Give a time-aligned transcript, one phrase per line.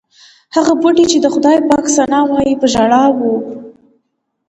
[0.55, 3.19] هغه بوټي چې د خدای پاک ثنا وایي په ژړا و.